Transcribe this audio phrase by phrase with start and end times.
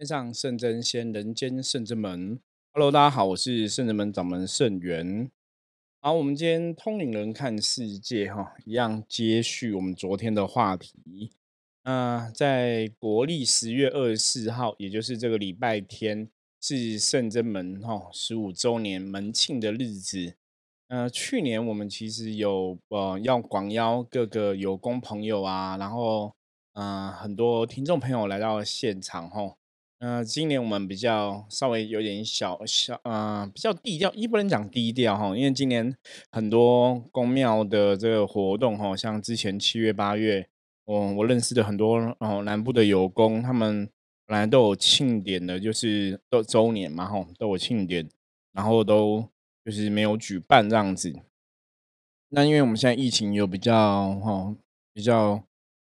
[0.00, 2.40] 天上圣真仙，人间圣真门。
[2.72, 5.30] Hello，大家好，我是圣真门掌门圣元。
[6.00, 11.32] 好，我们今天通灵人看世界，哈，一样接续我们昨天的话题。
[11.84, 16.30] 那在国历十月二十四号，也就是这个礼拜天，
[16.62, 20.32] 是圣真门哈十五周年门庆的日子。
[20.88, 26.34] 呃，去年我们其实有呃要广邀各个有功朋友啊，然后
[26.72, 29.56] 嗯很多听众朋友来到现场哈。
[30.00, 35.94] 呃，今年我们比较稍微有点小小呃比较低调，一不能讲低调哈，因为今年
[36.32, 40.48] 很多公庙的这个活动哈，像之前七月八月，
[40.86, 43.88] 我我认识的很多哦南部的有功，他们
[44.26, 48.08] 本来都有庆典的，就是都周年嘛哈，都有庆典，
[48.52, 49.28] 然后都。
[49.62, 51.14] 就是没有举办这样子，
[52.30, 54.56] 那因为我们现在疫情有比较哈
[54.94, 55.44] 比较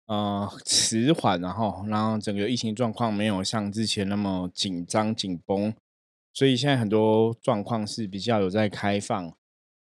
[0.06, 5.74] 呃迟缓，然后然后整个疫情状况没有像之前那么紧张紧绷，
[6.32, 9.32] 所以现在很多状况是比较有在开放。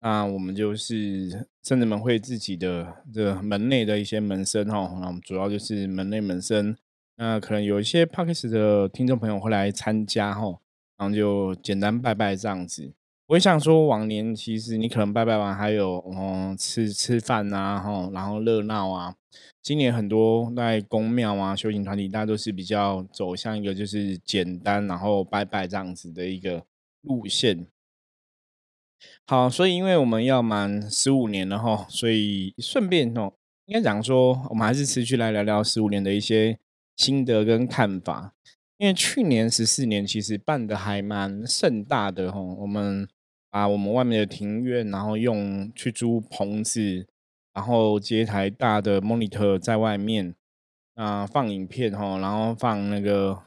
[0.03, 6.75] 那我们就是甚至们会自己的这门内的一些门生哈，那我们主要就是门内门生，
[7.17, 10.59] 那可能有一些 p a r k e s 的听众朋友会来参加哈，
[10.97, 12.95] 然后就简单拜拜这样子。
[13.31, 19.15] 我想说，往年其实你可能拜拜完还有嗯吃吃饭呐，哈，然后热闹啊。
[19.63, 26.65] 今年很多在公庙啊、修行团体，大家都是比较走向一个就是简单，然后拜拜这样子的一个
[27.03, 27.69] 路线。
[29.29, 33.33] 好，所以因为我们要满十五年了哈，所以顺便哦，
[33.67, 36.59] 应该讲说，我们还是持续来聊聊十五年的一些
[36.97, 38.35] 心得跟看法。
[38.79, 43.07] 因为去年十四年其实办的还蛮盛大的哈，我们。
[43.51, 47.07] 把我们外面的庭院，然后用去租棚子，
[47.53, 50.35] 然后接台大的 monitor 在外面
[50.95, 53.43] 啊放影片哈，然后放那个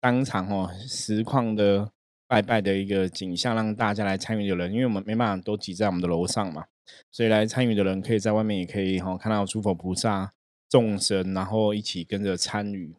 [0.00, 1.90] 当场哈实况的
[2.28, 6.66] 拜拜的一个景象，让大家来参与的人，因为我们没办法都挤在我们的楼上嘛，
[7.10, 10.32] 所以来参与的人可以在外面也可以哈看到诸佛菩萨
[10.68, 12.94] 众神，然后一起跟着参与。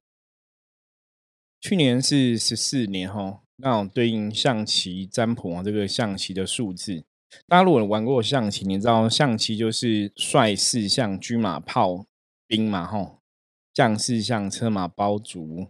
[1.61, 3.43] 去年是十四年哈。
[3.61, 7.03] 那种对应象棋占卜，这个象棋的数字，
[7.47, 12.05] 大家如果玩过象棋，你知道象棋就是帅四象：车马炮
[12.47, 13.19] 兵嘛，吼，
[13.73, 15.67] 将四象：车马包卒。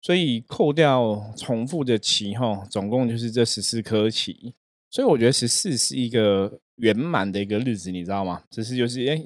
[0.00, 4.54] 所以扣掉重复的棋，吼，总共就是这十四颗棋。
[4.88, 8.42] 所以我觉得十四是一个圆满的一个日子，你知道吗？
[8.52, 9.20] 十四就是，哎，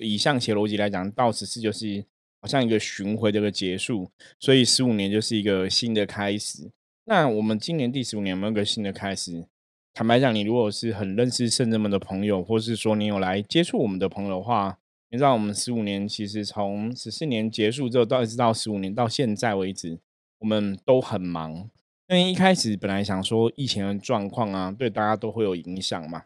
[0.00, 2.04] 以象棋逻辑来讲，到十四就是
[2.40, 4.10] 好像一个巡回的一个结束，
[4.40, 6.68] 所以十五年就是一个新的开始。
[7.10, 9.46] 那我们今年第十五年有没有个新的开始？
[9.94, 19.98] 坦白讲，你如果是很认识圣人们的朋友，或是说你有来接触我们的朋友的话，你知道我们十五年其实从十四年结束之后，到一直到十五年到现在为止，
[20.40, 21.70] 我们都很忙。
[22.08, 26.24] 因为一开始本来想说疫情的状况啊，对大家都会有影响嘛。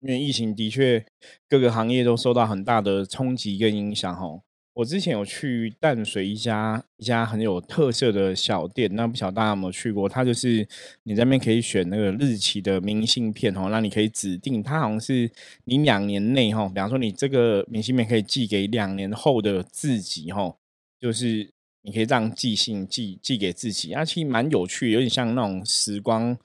[0.00, 1.06] 因为疫情的确
[1.48, 4.42] 各个行业都受到很大的冲击跟影响，吼。
[4.76, 10.06] 我之前有去淡水一家一家很有特色的小店，那不晓得大家有没有去过？
[10.06, 10.68] 它就是
[11.04, 15.30] 你在那边可以选那个日期的明信片哦，那你可以指定，它好像是
[15.64, 20.54] 你两年内哈，比方说你这个明信片可以寄给两年后的自己哈，
[21.00, 21.48] 就是
[21.80, 26.36] 你可以这样寄信寄寄给自己，啊，其实蛮有趣，有点像那种时光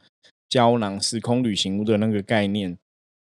[0.47, 2.77] 胶囊、时空旅行的那个概念。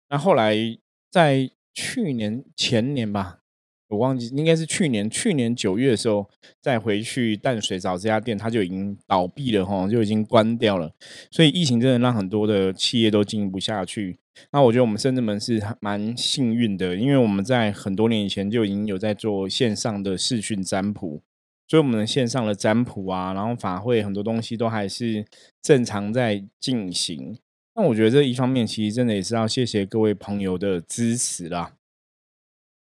[0.09, 0.77] 那后来
[1.09, 3.39] 在去年前年吧。
[3.89, 6.29] 我忘记应该是去年，去年九月的时候
[6.61, 10.91] 再回去淡水找这家店，它就已经倒闭了哈，就已经关掉了。
[11.31, 14.19] 所以疫情真的让很多的企业都经营不下去。
[14.51, 21.21] 那我觉得我们深圳门是蛮幸运的，因为我们在很多年以前就已经有在做线上的视讯占卜，
[21.65, 25.25] 所以我们的线上的占卜啊，然后法会很多东西都还是
[25.61, 27.39] 正常在进行。
[27.73, 31.71] 那我觉得这一方面其实真的也是要谢谢各位朋友的支持啦。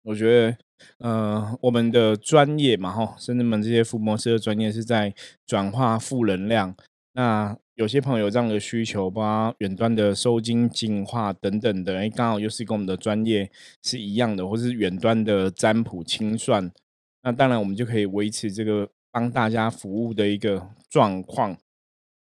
[0.01, 0.57] 我觉得。
[0.99, 5.13] 呃，我们的专业嘛，哈，甚至们这些附魔师的专业是在
[5.45, 6.75] 转化负能量。
[7.13, 13.49] 那有些朋友这样的需求，包括远端的收金净化等等的，哎，刚好又是跟我们的专业
[13.83, 16.71] 是一样的，或是远端的占卜清算。
[17.23, 21.57] 那当然，我们就可以维持这个帮大家服务的一个状况。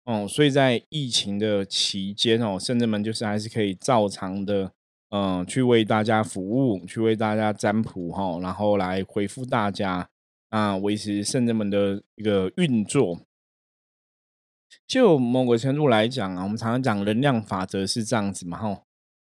[0.04, 4.72] 哦，所以在疫情的期间哦，甚至们就是还是可以照常的。
[5.14, 10.08] 嗯，去为大家服务，去为大家占卜哈，然后来回复大家，
[10.48, 13.20] 啊，维持圣人们的一个运作。
[14.86, 18.82] 就某个程度来讲啊，我们常常讲能量法则是这样子嘛，哈，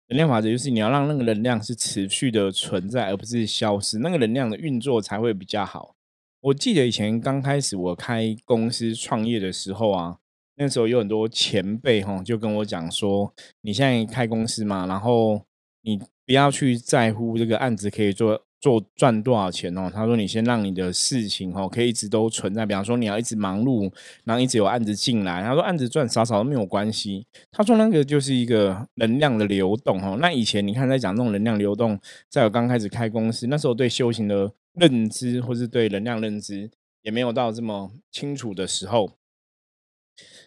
[0.06, 5.96] 能量法则就是你要让那个能量是持续的存在，而不是消失，那个能量的运作才会比较好。
[6.40, 10.18] 我记得以前刚开始我开公司创业的时候啊，
[10.54, 15.44] 那时候有很多前辈哈，就跟我讲说，你现在开公司嘛，然后
[15.84, 18.42] 你不要去在乎这个案子可以做。
[18.64, 19.90] 做赚多少钱哦？
[19.92, 22.64] 他说：“你先让你的事情哦，可以一直都存在。
[22.64, 23.92] 比方说，你要一直忙碌，
[24.24, 25.42] 然后一直有案子进来。
[25.42, 27.26] 他说，案子赚少少都没有关系。
[27.50, 30.16] 他说，那个就是一个能量的流动哦。
[30.18, 32.00] 那以前你看在讲那种能量流动，
[32.30, 34.50] 在我刚开始开公司那时候，对修行的
[34.80, 36.70] 认知，或是对能量认知，
[37.02, 39.12] 也没有到这么清楚的时候，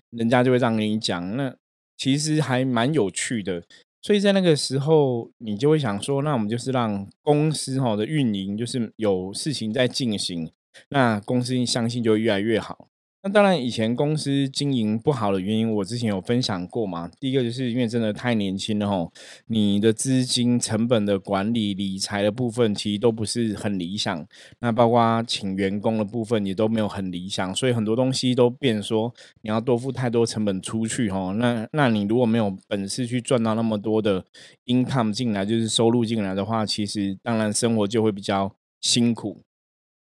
[0.10, 1.38] 人家就会这样跟你讲。
[1.38, 1.56] 那
[1.96, 3.62] 其实还蛮有趣的。”
[4.08, 10.50] 所以在那个时候，你就会想说，那我们就是让公司哈的运营，就是有事情在进行，
[10.92, 12.88] 那公司相信就越来越好。
[13.24, 17.10] 那当然，以前公司经营不好的原因，我之前有分享过嘛。
[17.20, 19.12] 第一个就是因为真的太年轻了吼，
[19.48, 24.26] 你的资金成本的管理、理财的部分其实都不是很理想。
[24.60, 29.12] 那包括请员工的部分也都没有很理想，所以很多东西都变说
[29.42, 31.34] 你要多付太多成本出去吼。
[31.34, 34.24] 那那你如果没有本事去赚到那么多的
[34.68, 39.42] income 进来，就是收入进来的话，其实当然生活就会比较辛苦。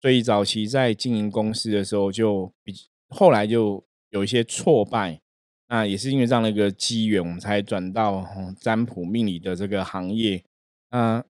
[0.01, 2.73] 所以早期在经营公司的时候就比。
[3.11, 5.21] 后来就有一些挫败，
[5.69, 8.27] 那也是因为这样的一个机缘，我们才转到
[8.61, 10.43] 占卜命理的这个行业。
[10.91, 11.23] 嗯，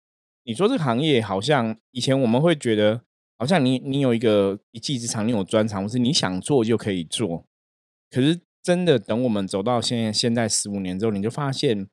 [0.44, 3.02] 你说这个行业好像以前我们会觉得，
[3.38, 7.44] 好像你你有一个一技之长，你有专长，或是你想做就可以做。
[8.10, 11.88] 可是真的等我们走到现在现在十五年之后，你就发现，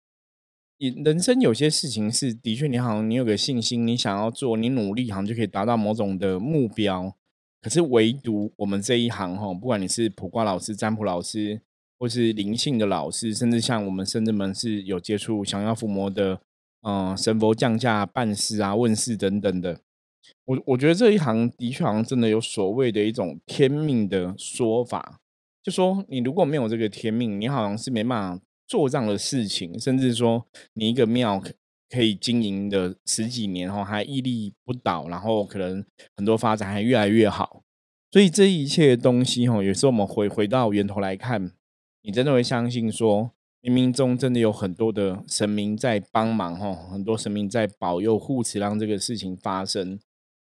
[0.78, 7.16] 你人生有些事情是的确，你好像你有个信心，你想要做，你努力好像就可以达到某种的目标。
[7.66, 11.60] 可是唯独我们这一行哈，不管你是卜卦老师、占卜老师，
[11.98, 16.40] 或是灵性的老师，甚至像我们甚至们是有接触降妖伏魔的，
[16.84, 19.80] 嗯，神佛降价办事啊、问事等等的。
[20.46, 25.20] 我我觉得这一行的确好像真的有所谓的一种天命的说法，
[25.64, 30.46] 就说你如果没有这个天命，你好像是没办法做这样的事情，甚至说
[30.76, 31.42] 你一个庙。
[31.90, 35.86] 可以经营的十几年后还屹立不倒，然后可能
[36.18, 37.62] 很多发展还越来越好，
[38.12, 41.52] 所以这一切东西哈，有时候我们回回到源头来看，
[42.02, 50.00] 你真的会相信说，冥冥中真的有很多的神明在帮忙哈，很多神明在保佑护持，让这个事情发生。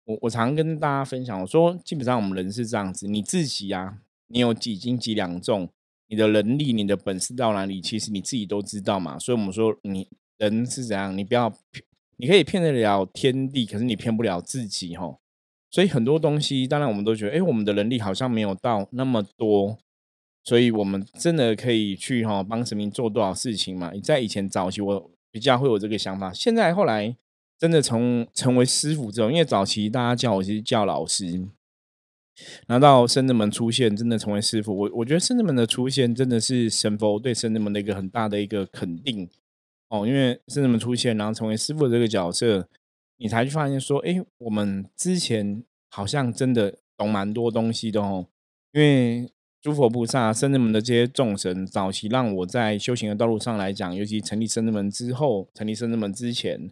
[0.05, 3.97] 我我常跟大家分享，我说基本上我们人是这样子，你自己呀，
[4.27, 5.67] 你有几斤几两重，
[6.07, 9.17] 你的能力、你的本事到哪里，其实你自己都知道嘛。
[9.17, 10.07] 所以我们说你。
[10.43, 11.17] 人是怎样？
[11.17, 11.53] 你不要，
[12.17, 15.17] 你可以骗得了天地，可是你骗不了自己哈。
[15.71, 19.77] 所以很多东西，当然我们都觉得，哎，我们的能力好像没有到那么多，
[20.43, 23.91] 所以我们真的可以去哈帮神明做多少事情嘛？
[23.91, 26.31] 你在以前早期，我比较会有这个想法。
[26.31, 27.15] 现在后来
[27.57, 31.47] 真的从成为师傅之后，因为早期大家叫我其实叫老师，
[32.67, 34.77] 拿到深圳门出现，真的成为师傅。
[34.77, 39.27] 我我觉得深圳门的出现，真的是神佛对深圳门的一个很大的一个肯定。
[39.93, 42.67] 哦，因为是你们出现，然后成为师傅的这个角色，
[43.17, 48.25] 你才去发现说，哎，我们之前好像真的懂蛮多东西的哦。
[48.71, 49.31] 因为
[49.61, 56.71] 诸佛菩萨、圣人们的这些众神，早期让我在修行的道路上来讲，尤其成立圣人门之后，成立圣人门之前，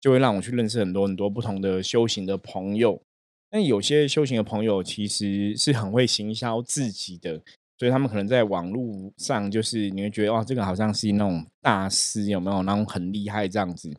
[0.00, 3.02] 就会让我去认识很多很多不同的修行的朋友。
[3.50, 7.42] 但有些修行的朋友其实是很会行销自己的。
[7.82, 13.92] 所以他们可能在网络上，就是你会觉得哇，这个好像是那种大师，有没有那种很厉害这样子？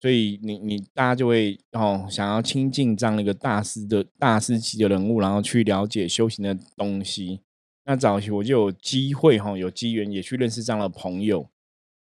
[0.00, 7.40] 所以你你大家就会哦，想要亲近这样一个大师的大师级的人物，然后去了解修行的东西。
[7.84, 11.46] 那早期我就有机会哈，有机缘也去认识这样的朋友。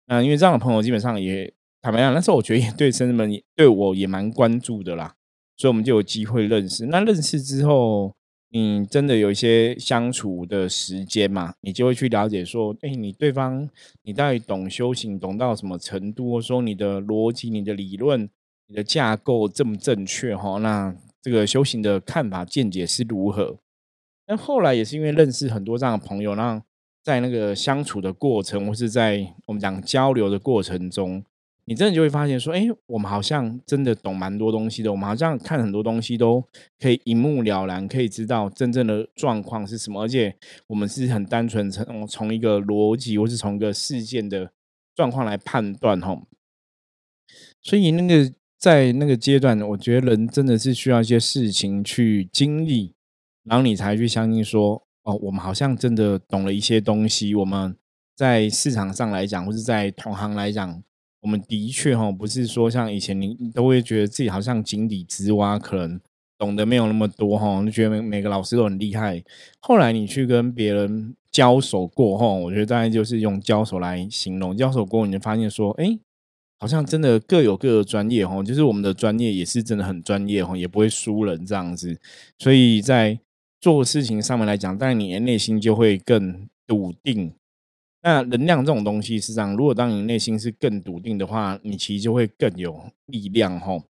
[0.05, 5.15] 那因为这样的朋友基本上也坦白讲，那时候我觉得也对生人们对我也蛮关注的啦，
[5.57, 6.85] 所以我们就有机会认识。
[6.85, 8.15] 那认识之后。
[8.51, 11.53] 你真的有一些相处的时间嘛？
[11.61, 13.69] 你就会去了解说，哎，你对方
[14.01, 16.31] 你到底懂修行懂到什么程度？
[16.31, 18.27] 或说你的逻辑、你的理论、
[18.67, 20.35] 你的架构正不正确？
[20.35, 23.57] 哈，那这个修行的看法见解是如何？
[24.25, 26.61] 那后来也是因为认识很多这样的朋友，那
[27.03, 31.23] 在那个相处的过程，或是在我们讲交流的过程中。
[31.69, 34.91] 你真的就会发现说，哎，我们好像真的懂蛮多东西的。
[34.91, 36.43] 我们好像看很多东西都
[36.79, 40.01] 可以一目了然，可以知道真正的状况是什么。
[40.01, 40.35] 而且
[40.65, 44.51] 我们是很单纯从从一个逻辑，或是从一个事件的
[44.95, 46.19] 状况来判断哈。
[47.61, 52.95] 所以那个在那个阶段，我觉得人真的是需要一些事情去经历，
[53.43, 57.35] 然后你才去相信说，哦，我们好像真的懂了一些东西。
[57.35, 57.77] 我们
[58.15, 60.81] 在市场上来讲，或是在同行来讲。
[61.21, 65.99] 我们的确哈，不是说像以前你都会觉得自己好像井底之蛙，可能
[66.37, 69.21] 懂得没有那么多哈，就觉得每每个老师都很厉害。
[69.59, 74.55] 后来你去跟别人交手过后，我觉得大概就是用交手来形容。
[74.55, 75.99] 交手过，你就发现说，哎，
[76.59, 81.99] 好像真的各有各的专业哈，就是我们的专业也是真的很专业哈，也不会输人这样子。
[82.37, 83.19] 所以在
[83.59, 87.33] 做事情上面来讲，但你的内心就会更笃定。
[88.01, 93.83] 那能量这种东西是这样，如果当你内心是更笃定的话，你其实就会更有力量哈。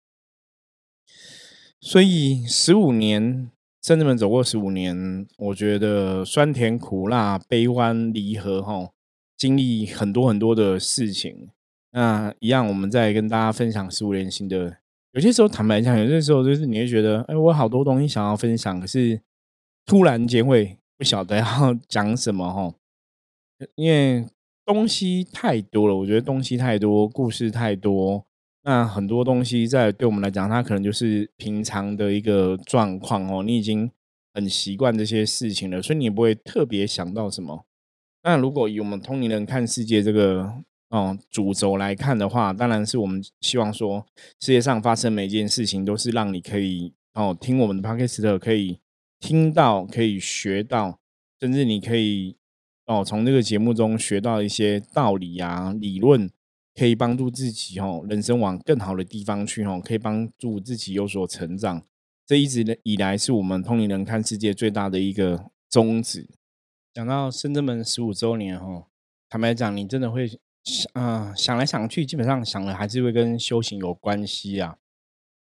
[1.81, 3.51] 所以十五年，
[3.83, 8.91] 甚至们走过十五年，我觉得酸甜苦辣、悲欢离合哈，
[9.37, 11.51] 经历很多很多的事情。
[11.93, 14.79] 那一样，我们再跟大家分享十五年心的。
[15.13, 19.21] 有些时候坦白讲，有些时候就是你会觉得，哎，我好多东西想要分享，可是
[19.85, 22.75] 突然间会不晓得要讲什么哈。
[23.75, 24.27] 因为
[24.65, 28.27] 东西太多了，我觉得东西太多，故事太多，
[28.65, 33.43] 那很多东西在对我们来讲，它可能就是平常的一个状况哦。
[33.43, 33.91] 你已经
[34.35, 37.65] 很习惯这些事情了，所以你不会特别想到什么。
[38.25, 40.53] 那如果以我们通灵人看世界这个
[40.91, 44.05] 哦主轴来看的话，当然是我们希望说，
[44.41, 48.81] 世界上发生每一件事情都是让你可以哦听我们的 p o d c a s t 可以
[49.21, 50.99] 听到，可以学到，
[51.41, 52.37] 甚至你可以。
[52.87, 56.31] 哦，从这个节目中学到一些道理啊，理论
[56.73, 61.83] 可以帮助自己哦，人生往更好的地方去哦，可以帮助自己有所成长。
[62.25, 66.29] 这一直以来是我们通灵人看世界最大的一个宗旨。
[66.95, 68.87] 讲到深圳门十五周年哦，
[69.29, 70.29] 坦白讲，你真的会
[70.63, 74.79] 想啊，想来想去，基本上想的还是会跟修行有关系啊。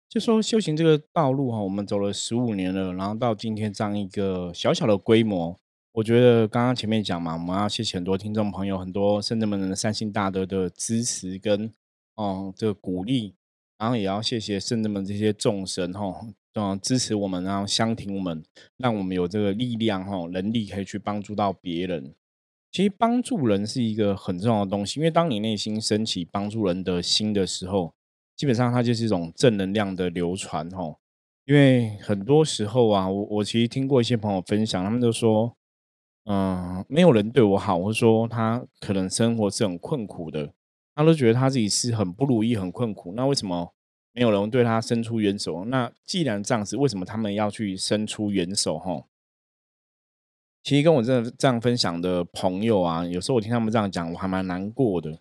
[0.06, 5.58] 就说修行这个道路哈，我们走了十五年了，然后到今天这样一个小小的规模。
[5.94, 11.70] 我觉得刚刚前面讲嘛，我们要谢谢很多听众朋友、很多圣人们的善心大德的支持跟
[12.14, 13.34] 哦这个鼓励，
[13.76, 18.42] 然后也要谢谢圣人们这些众神哈，嗯支持我们，然后相挺我们，
[18.78, 22.14] 让我们有这个力量哈能力可以去帮助到别人。
[22.70, 27.92] 其实帮助人是一个很重要的东西，因为当你内心升起帮助人的心的时候，
[28.34, 30.96] 基本上它就是一种正能量的流传哈。
[31.44, 35.54] 因为很多时候啊，我我其实听过一些朋友分享，他们都说。
[36.24, 40.52] 嗯，没有人对我好，或者说他可能生活是很困苦的，
[40.94, 43.12] 他都觉得他自己是很不如意、很困苦。
[43.14, 43.72] 那为什么
[44.12, 45.64] 没有人对他伸出援手？
[45.64, 48.78] 那既然这样子，为什么他们要去伸出援手？
[48.78, 49.04] 哈，
[50.62, 55.18] 其实跟我这这样分享的朋友啊，有时候我听他们这样讲，我还蛮难过的。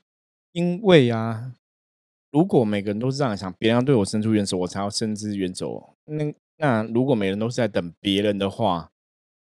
[0.51, 1.53] 因为啊，
[2.29, 5.95] 如果每个人都是这样想，别人要对我伸出援手，我才要伸出援手。
[6.05, 8.91] 那那如果每人都是在等别人的话，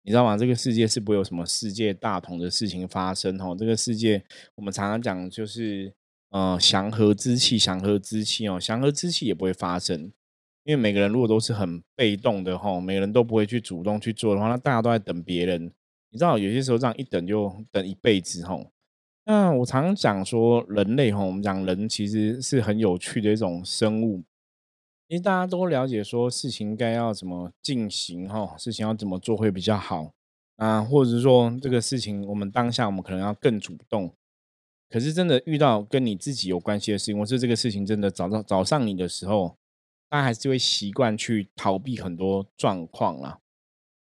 [0.03, 0.37] 你知道吗？
[0.37, 3.55] 这个世界是不会有什么世界大同的事情发生哦。
[3.57, 4.23] 这个世界，
[4.55, 5.93] 我们常常讲就是，
[6.29, 10.11] 呃，祥和之气，祥和之气哦，祥和之气也不会发生。
[10.63, 15.65] 因为每个人如果都是很被动的哈，每个人都不会去主动去做的话，那大家都在等别人。
[16.11, 18.57] 你知道，有些时候这样一等就等一辈子哈。
[19.25, 24.23] 那我常常讲说，人类哈，我们讲人其实是很有趣的一种生物。
[25.09, 30.11] 因为大家都了解说事情该要怎么进行哈，事情要怎么做会比较好
[30.57, 34.13] 啊，或者是说这个事情我们当下我们可能要更主动，
[34.87, 39.57] 可是真的遇到跟你自己有关系的事情，或是这个事情真的找到找上你的时候，
[40.11, 43.39] 大家还是会习惯去逃避很多状况啦。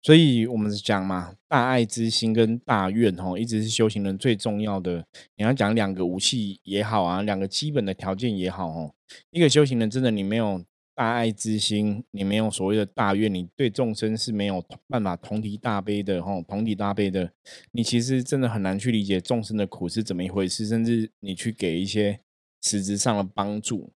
[0.01, 5.05] 所以我们讲嘛，大爱之心跟大愿哦，一直是修行人最重要的。
[5.37, 8.93] 你要讲两个武器也好啊，两个基本的条件也好哦，
[9.31, 10.61] 一个修行人真的你没有。
[10.97, 17.31] 大爱之心，你没有所谓的大愿，你对众生是没有办法同体大悲的吼，同体大悲的，
[17.71, 22.19] 你其实真的很难去理解众生的苦是怎么一回事，甚至你去给一些
[22.63, 23.91] 实质上的帮助。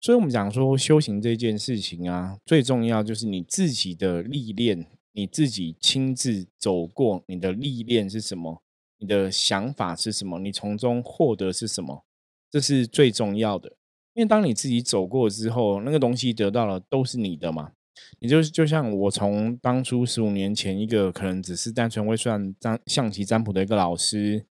[0.00, 8.60] 所以，我们讲说修行这件事情啊，最重要就是你自己的历练，你自己亲自走过，你的历练是什么，
[8.98, 12.04] 你的想法是什么，你从中获得是什么，
[12.50, 13.76] 这是最重要的。
[14.14, 17.70] 因为当你自己走过之后，那个东西得到了都是你的嘛。
[18.18, 24.44] 你就就像我从当初十五年前一个可能只是单纯会算占象棋占卜的一个老师，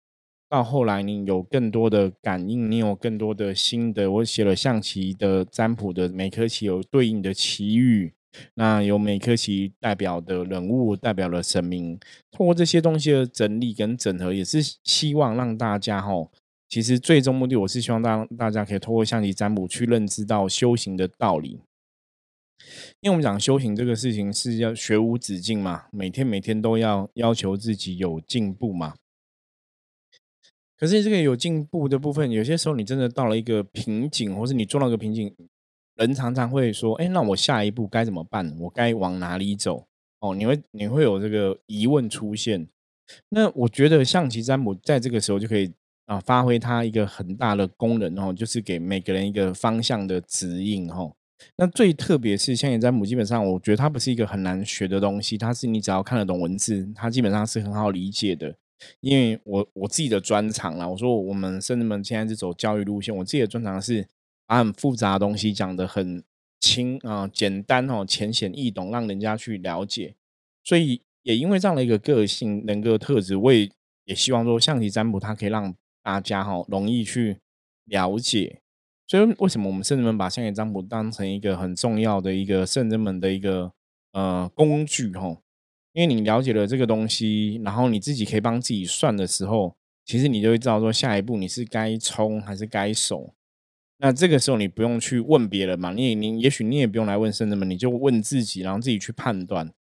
[0.48, 4.10] 到后来你有更多的感应，你有更多的心得。
[4.10, 8.14] 我写了象棋的占卜的每颗棋有对应的奇遇，
[8.54, 12.00] 那有每颗棋代表的人物，代表了神明。
[12.32, 16.32] 通过这些东西的整理跟整合，也是希望让大家吼。
[16.70, 21.60] 其实最终目的，我是希望大大家可以透过象棋占卜去认知到修行的道理。
[23.00, 28.96] 因为我们讲修行这个事情是要学无止境嘛，每天每天都要要求自己有进步嘛。
[30.78, 35.34] 可是这个有进步的部分，有些时候你真的到了一个瓶颈，或是你做到一个瓶颈，
[35.96, 38.56] 人常常会说：“哎，那我下一步该怎么办？
[38.60, 39.88] 我该往哪里走？”
[40.20, 42.68] 哦，你会你会有这个疑问出现。
[43.30, 45.74] 那我觉得象棋占卜在这个时候就可以
[46.10, 51.14] 啊，发挥它一个很大的功能哦，就是给每个人一个方向的指引哦。
[51.56, 58.56] 那最特别是象棋占卜，基本上我觉得它不是一个很难学的东西，它是你只要看得懂文字，它基本上是很好理解的。
[59.02, 64.08] 因为我我自己的专长啦，我说我们甚至们现在是走教育路线，我自己的专长是
[64.48, 66.24] 把很复杂的东西讲得很
[66.60, 70.16] 轻啊、简单哦、浅显易懂，让人家去了解。
[70.64, 73.70] 所以也因为这样的一个个性、人格特质，我也
[74.06, 75.76] 也希望说象棋占卜它可以让
[76.10, 77.38] 大家哈容易去
[77.86, 78.58] 了解。
[79.06, 83.72] 所以为什么我们圣人们把象棋占卜当成一个很重要的一个圣人们的一个
[84.14, 85.38] 呃工具哈？
[85.94, 93.36] 因为你了解了这个东西，然后你自己可以帮自己算的时候，其实你就会知道说下一步你是该冲还是该守。
[94.00, 99.72] 那这个时候你不用去问别人嘛，你你也许你也不用来问圣人们，你就问自己，然后自己去判断。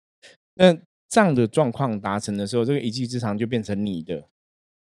[0.55, 0.74] 那
[1.07, 4.27] 这样的状况达成的时候，这个一技之长就变成你的。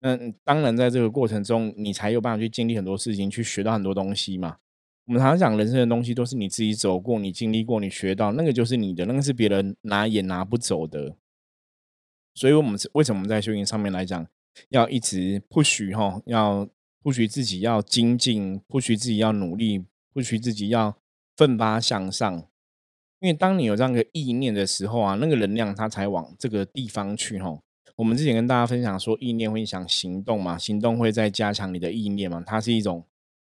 [0.04, 4.56] 那当然，在这个过程中，你才有办法去经历很多事情，去学到很多东西嘛。
[5.06, 11.14] 我们常常讲，人生的东西都是你自己走过、你经历过、你学到，那个就是你的，那个是别人拿也拿不走的。
[12.34, 14.26] 所以，我们为什么在修行上面来讲，
[14.70, 16.68] 要一直不许哈，要
[17.00, 20.96] 不许自己要精进，不许自己要努力，不许自己要
[21.36, 22.48] 奋发向上。
[23.20, 27.62] 因为当你有这样一个意念的时候啊，那个能量它才往这个地方去吼。
[27.96, 33.06] 我们之前跟大家分享说，意念会影响行动嘛，行动会在加强你的意念嘛，它是一种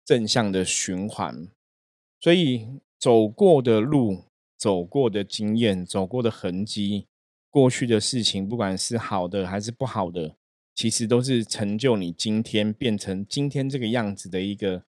[0.05, 1.49] 正向的循环。
[2.19, 4.25] 所以走过的路、
[4.57, 7.07] 走过的经验、走过的痕迹、
[7.51, 10.37] 过去的事情，不管是好的还是不好的，
[10.75, 14.85] 其实都是成就你今天变成今天这个样子的一个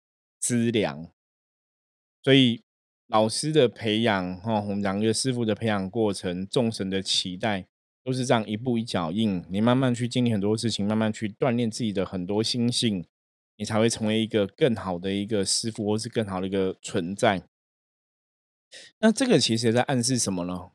[0.40, 1.08] 资粮。
[2.22, 2.62] 所以
[3.06, 7.66] 老师的培养，哈，我们讲一个师傅的培养过程，众神的期待。
[8.08, 13.04] 都是这样一步一脚印，你慢慢去经历很多事情，慢慢去锻炼自己的很多心性，
[13.58, 17.42] 你才会成为一个更好的一个师傅，或是更好的一个存在。
[19.00, 20.70] 那这个其实也在暗示什么呢？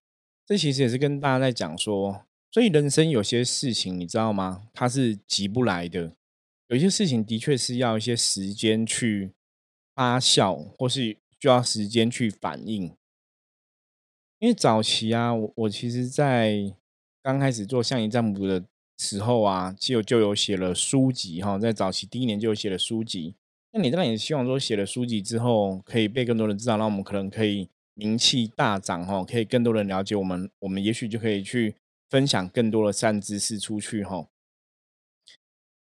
[0.46, 4.68] 这其实也是跟大家在讲说，所以人生有些事情你知道吗？
[4.72, 6.16] 它是急不来的，
[6.68, 9.32] 有些事情的确是要一些时间去
[9.96, 12.96] 发酵，或是需要时间去反应。
[14.38, 16.76] 因为早期啊，我我其实，在
[17.24, 18.64] 刚开始做象棋占卜的
[18.98, 23.34] 时候啊，就就有写了书籍哈，在早期第一年就有写了书籍。
[23.72, 31.76] 那你当然也希望说，写了书籍之后，可以被更多人知道，那我们可能可以名气大涨哈，可以更多人了解我们，我们也许就可以去
[32.10, 34.28] 分享更多的善知识出去哈。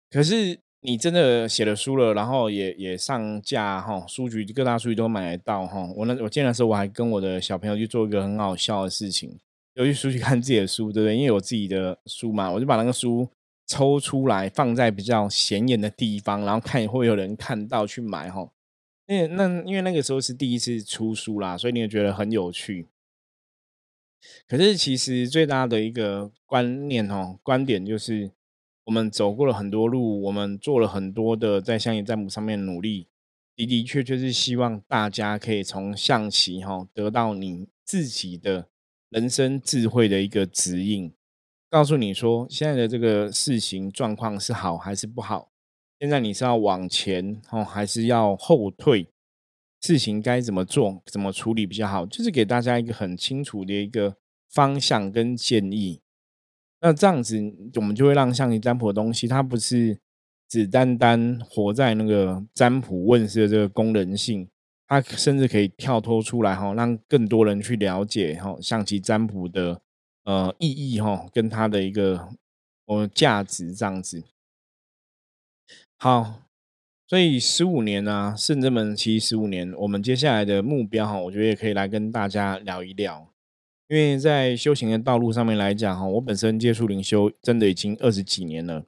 [0.10, 5.92] 可是你真的写了书了，然后也也上架哈，书局各大书局都买得到哈。
[5.98, 9.38] 我那我见的时候，我还跟我的小朋友去做一个很好笑的事情。
[9.76, 11.16] 有去书去 看自己的书，对不对？
[11.16, 13.30] 因为有自己的书嘛，我就把那个书
[13.68, 18.52] 抽出来放在比较显眼的地方，然后看会有人看到去买哈。
[19.08, 22.88] 那那因为那个时候是第一次出书啦，所以你也觉得很有趣。
[24.48, 28.32] 可是其实最大的一个观念哦，观点就是，
[28.86, 33.08] 我们走过了很多路，我们做了很多的在象棋占卜上面努力，
[33.56, 38.70] 的的确确是希望大家可以从象棋哈得到你自己的。
[39.16, 41.10] 人生智慧的一个指引，
[41.70, 45.54] 告诉你说现在的这个事情状况是好还是不好？
[45.98, 49.08] 现在你是要往前哦，还是要后退？
[49.80, 52.06] 事情该怎么做、怎么处理比较好？
[52.06, 54.18] 就是给大家一个很清楚的一个
[54.50, 56.02] 方向跟建议。
[56.82, 57.38] 那这样子，
[57.76, 59.98] 我们就会让像你占卜的东西，它不是
[60.50, 64.50] 只单单活在那个占卜问世的这个功能性。
[64.88, 69.82] 它甚至可以跳脱出来哈，让更多人去了解哈象棋占卜的
[70.24, 72.30] 呃意义哈，跟它的一个
[72.86, 74.24] 呃价值这样子。
[75.98, 76.42] 好，
[77.08, 83.32] 所以十五年呢，圣真门其实十五年，我们接下来的目标哈，我觉得也可以来跟大家聊一聊。
[83.88, 88.84] 因为在修行的道路上面来讲哈，我本身接触灵修真的已经二十几年了。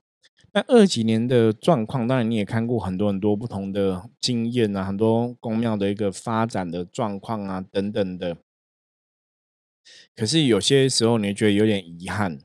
[0.57, 8.37] 那二几年的状况，当然你也看过很多很多不同的经验啊，很多宫庙的一个发展的状况啊，等等的。
[10.15, 12.39] 可是有些时候，你觉得有点遗憾，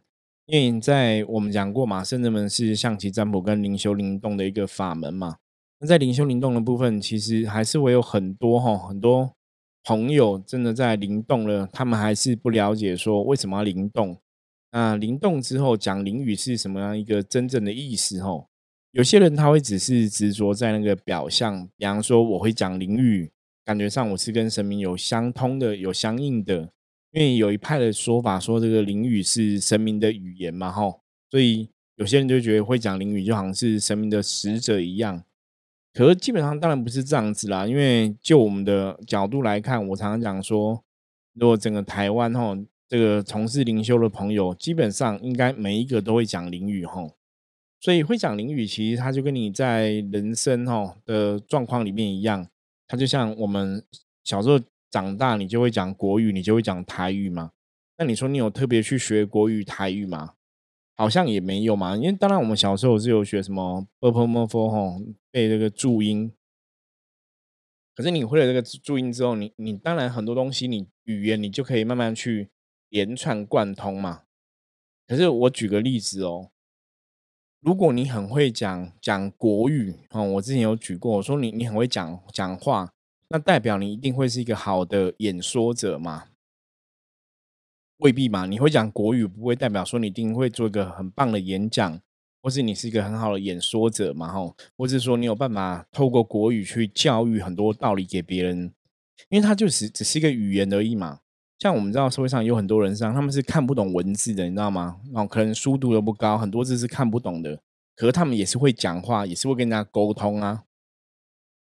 [0.44, 5.36] 因为在我们讲过嘛，圣人门是象棋占卜跟灵修灵动的一个法门嘛。
[5.80, 9.32] 那在灵修灵动的部分，其实还是会有很多哈，很多
[9.84, 14.18] 朋友真的在灵动了，他们还是不了解说为什么要灵动。
[14.72, 18.20] 那灵动之后讲灵语是什么样一个真正的意思？
[18.22, 18.48] 吼，
[18.92, 23.30] 有些人他会只是执着在那个表象，比方说我会讲灵语，
[23.64, 26.72] 感觉上我是跟神明有相通的、有相应的。
[27.10, 35.22] 因为有一派的说法说，这个灵语是神明的语言嘛，吼，所以有些人就觉得会讲灵语就好像是神明的使者一样。
[35.92, 40.82] 可是基本上当然不是这样子啦，因为就我们的角度来看，我常常讲说，
[41.34, 42.56] 如果整个台湾吼，
[42.92, 47.16] 这个从事灵修的朋友，基本上应该每一个都会讲灵语吼。
[47.80, 52.46] 所以会讲灵语，其实它就跟你在人生吼的状况里面一样，
[52.86, 53.82] 它就像我们
[54.22, 54.60] 小时候。
[54.92, 57.52] 长大你就会讲国语，你就会讲台语嘛？
[57.96, 60.34] 那你说你有特别去学国语、台语吗？
[60.94, 61.96] 好像也没有嘛。
[61.96, 65.00] 因为当然我们小时候是有学什么 b p m f 吼
[65.30, 66.30] 背这个注音，
[67.94, 72.50] 可是你会了这个注音之后，你你当然很多东西你语言你就可以慢慢去
[72.92, 74.24] 连串贯通嘛。
[75.08, 76.50] 可是我举个例子哦，
[77.60, 82.92] 如果你很会讲讲国语哦，我之前有举过，我说你你很会讲讲话。
[83.28, 86.24] 那代表你一定会是一个好的演说者嘛？
[87.96, 88.44] 未必嘛。
[88.44, 91.98] 你会讲国语，不会代表说你一定会做一个很棒的演讲，
[92.42, 94.30] 或是你是一个很好的演说者嘛？
[94.30, 98.74] 吼，或是说你有办法透过国语去教育很多道理给别人，
[99.30, 101.21] 因为它就是只是一个语言而已嘛。
[101.62, 104.96] 像我们知道社会上有很多人上，他们是看不懂文字的，你知道吗？
[105.14, 107.60] 哦，可能书读的不高，很多字是看不懂的，
[107.94, 110.64] 可是他们也是会讲话，也是会跟人家沟通啊。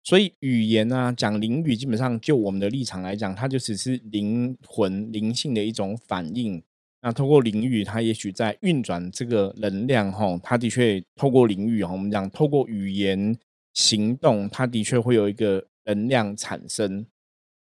[0.05, 6.63] 所以语言啊，讲灵语，基本上就我们的立场来讲，它就只是灵魂灵性的一种反应。
[7.03, 13.37] 那透过灵语，它也许在运转这个能量，哈，它的确透过灵语，哈，我们讲透过语言
[13.75, 17.05] 行动，它的确会有一个能量产生。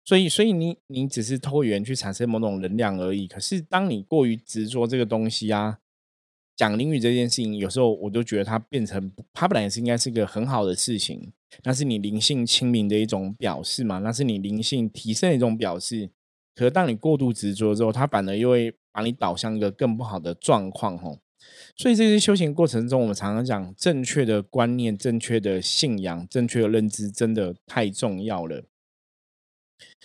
[0.04, 3.28] 所以，所以你你只是透过语言去产生某种能量而已。
[3.28, 5.78] 可是，当你过于执着这个东西啊，
[6.56, 11.32] 讲灵语这件事情，有时候我都觉得它变成，它本来是应该是一个很好的事情。
[11.64, 13.98] 那是你灵性清明的一种表示嘛？
[13.98, 16.10] 那是你灵性提升的一种表示。
[16.54, 21.18] 可是当你过度执着之后，它反而又会把你导向一个更不好的状况吼。
[21.76, 28.64] 所以这些修行过程中，我们常常讲正确的观念、正确的信仰、正确的认知，真的太重要了。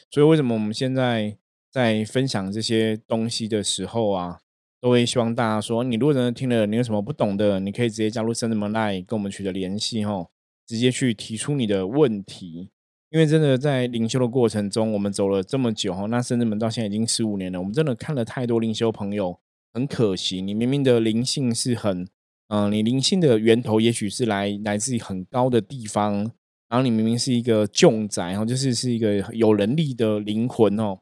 [0.10, 1.38] 所以为什么我们现在
[1.72, 4.40] 在分享这些东西的时候啊，
[4.80, 10.30] 都会希望大家说：你如果真的听了，你有什么不懂的，你可以直接加入圣人门来跟我们取得联系吼。
[10.68, 12.72] 直接去提出你的问题，
[13.12, 19.40] 因为真的在灵修的过程中，我们走了这么久哈，那甚至门到现在已经十五年了，我们真的看了太多灵修朋友，
[19.76, 22.08] 很可惜，你明明的灵性是很，
[22.48, 26.32] 嗯，你灵性的源头也许是来来自于很高的地方，
[26.70, 31.00] 然后你明明是一个重宅，然后就是是一个有能力的灵魂哦，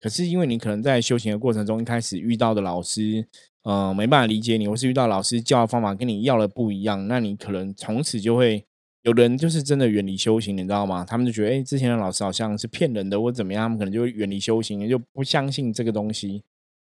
[0.00, 3.26] 可是因为你可能在修行的过程中，一开始遇到的老师，
[3.64, 8.64] 嗯，没办法理解你，或是遇到老师教的方法跟你要的不一样，那你可能从此就会。
[9.02, 11.02] 有人就是真的远离修行，你知道吗？
[11.02, 16.42] 他们就觉得，哎，之前的老师好像是骗人的，或怎么样，他们可能就会远离修行，就不相信这个东西。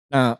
[0.08, 0.38] 那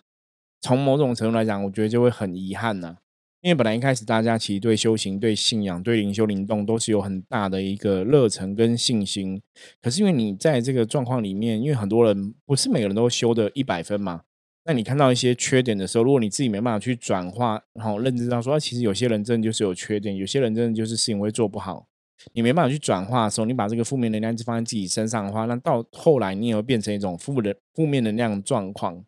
[0.63, 2.97] 从某种程度来讲，我觉得就会很遗憾呐。
[3.45, 9.39] 因为本来一开始大家其实对修行、对信仰、对灵修灵动都是有很大的一个热忱跟信心。
[9.83, 14.23] 可是因为你在这个状况里面，因为很多人不是每个人都修的一百分嘛。
[14.65, 21.87] 那你看到一些缺点的时候，如果你自己没办法去转化，然后认知到说，其实有些人真的就是有缺点，有些人真的就是事情会做不好，
[22.33, 29.05] 你没办法去转化的时候，你把这个负面能量一直放在自己身上的话，那到后来你也会变成一种负的负面能量状况。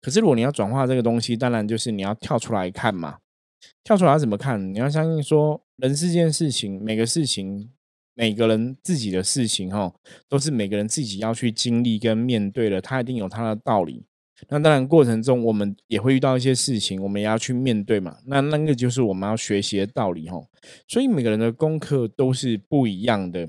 [0.00, 3.18] 可是如果你要转化这个东西，当然就是你要跳出来看嘛，
[3.84, 4.72] 跳出来怎么看？
[4.72, 7.70] 你要相信说，人是件事情，每个事情，
[8.14, 9.94] 每个人自己的事情，哈，
[10.28, 14.04] 都是每个人自己要去经历跟面对的，它一定有它的道理。
[14.48, 18.18] 那当然，过程中我们也会遇到一些事情，我们也要去面对嘛。
[18.26, 20.48] 那那个就是我们要学习的道理吼。
[20.88, 23.48] 所以每个人的功课都是不一样的。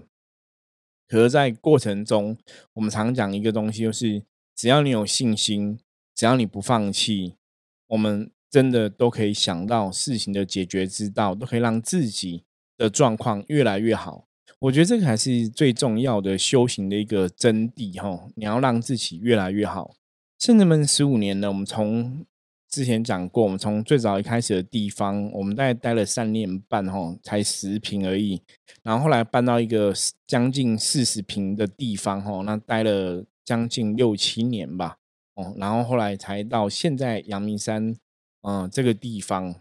[1.08, 2.38] 可是，在过程中，
[2.73, 4.23] 我们常讲一个东西，就是
[4.56, 5.80] 只要你有信心，
[6.13, 7.36] 只要你不放弃，
[7.88, 12.43] 我们真的都可以想到事情的解决之道，都可以让自己
[12.77, 14.27] 的状况越来越好。
[14.59, 18.29] 我觉得这个还是最重要的修行的一个真谛吼。
[18.35, 19.95] 你要让自己越来越好。
[20.37, 22.23] 圣人们十五年呢，我们从
[22.69, 28.39] 之前讲过，我们从最早一开始的地方，我们大概待了三年半，哈，才十平而已。
[28.83, 29.91] 然后后来搬到一个
[30.27, 34.97] 将近四十平的地方，哈，那待了将近六七年吧，
[35.33, 37.95] 哦，然后后来才到现在阳明山，
[38.43, 39.56] 嗯，这个地方。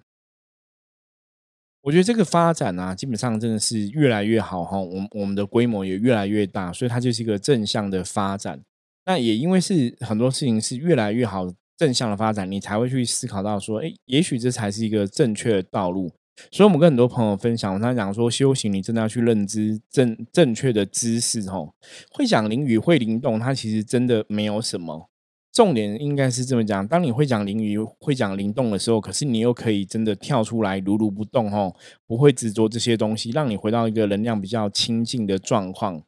[1.80, 8.62] 我觉得这个发展啊，基本上真的是越来越好，哈，我我们的规模也越来越大，所以它就是一个正向的发展。
[9.04, 16.12] 那也因为是很多事情是越来越好正向的发展，你才会去思考到说，哎，也许这才是一个正确的道路。
[16.50, 21.74] 所以，我们跟很多朋友分享，他讲说，修行你真的要去认知正正确的知识，吼，
[22.12, 25.10] 会讲灵语，会灵动，它其实真的没有什么。
[25.52, 36.02] 重点应该是这么讲：，当你会讲灵鱼、会讲灵动的时候，可是你又可以真的跳出来，如如不动，吼，不会执着这些东西，让你回到一个能量比较清净的状况。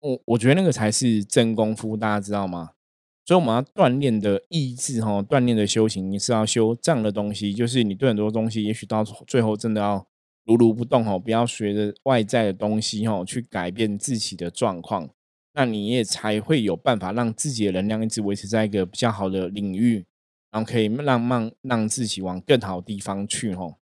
[0.00, 2.70] 我我觉得那个才是真功夫，大家知道吗？
[3.26, 10.06] 所以我们要锻炼的意志，哈，锻炼的修行，你是要修这样的东西，就是你对很多东西，也许到最后真的要
[10.44, 15.08] 如如不动，哈，不要学着外在的东西，哈，去改变自己的状况，
[15.54, 20.04] 那你也才会有办法让自己的能量一直维持在一个比较好的领域，
[20.50, 23.76] 然后可以让让让自己往更好的地方去，吼。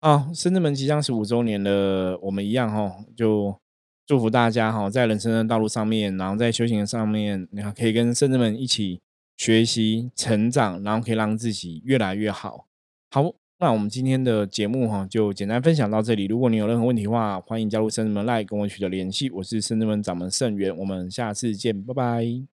[0.00, 3.60] 啊，深圳门即将十五周年了，我们一样，哈，就。
[4.06, 9.02] 祝福大家哈，在人生的道路上面，然后在修行上面，你看可以跟深圳们一起
[9.36, 12.66] 学习成长，然后可以让自己越来越好。
[13.10, 16.26] 好，那我们今天的节目哈，就简单分享到这里。
[16.26, 19.28] 如果你有任何问题的话，欢迎加入圣人们来跟我取得联系。
[19.30, 22.57] 我是圣人门掌门盛元，我们下次见，拜拜。